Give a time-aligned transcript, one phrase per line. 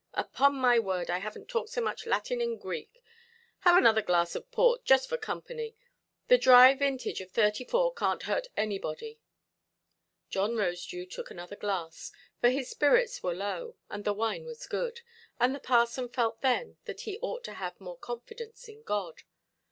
[0.15, 4.83] Upon my word, I havenʼt talked so much Latin and Greek—have another glass of port,
[4.83, 5.75] just for company;
[6.27, 9.19] the dry vintage of '34 canʼt hurt anybody".
[10.27, 15.01] John Rosedew took another glass, for his spirits were low, and the wine was good,
[15.39, 19.21] and the parson felt then that he ought to have more confidence in God.